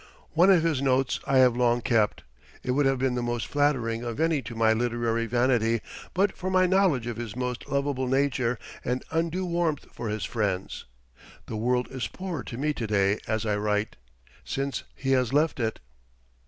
One 0.31 0.49
of 0.49 0.63
his 0.63 0.81
notes 0.81 1.19
I 1.27 1.37
have 1.37 1.55
long 1.55 1.81
kept. 1.81 2.23
It 2.63 2.71
would 2.71 2.87
have 2.87 2.97
been 2.97 3.13
the 3.13 3.21
most 3.21 3.45
flattering 3.45 4.01
of 4.03 4.19
any 4.19 4.41
to 4.41 4.55
my 4.55 4.73
literary 4.73 5.27
vanity 5.27 5.79
but 6.15 6.35
for 6.35 6.49
my 6.49 6.65
knowledge 6.65 7.05
of 7.05 7.17
his 7.17 7.35
most 7.35 7.69
lovable 7.69 8.07
nature 8.07 8.57
and 8.83 9.03
undue 9.11 9.45
warmth 9.45 9.85
for 9.93 10.09
his 10.09 10.25
friends. 10.25 10.85
The 11.45 11.55
world 11.55 11.87
is 11.91 12.07
poorer 12.07 12.41
to 12.45 12.57
me 12.57 12.73
to 12.73 12.87
day 12.87 13.19
as 13.27 13.45
I 13.45 13.57
write, 13.57 13.95
since 14.43 14.81
he 14.95 15.11
has 15.11 15.33
left 15.33 15.59
it. 15.59 15.79